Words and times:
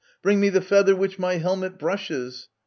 Bring 0.23 0.39
me 0.39 0.49
the 0.49 0.61
feather 0.61 0.95
which 0.95 1.19
my 1.19 1.35
helmet 1.35 1.77
brushes 1.77 2.49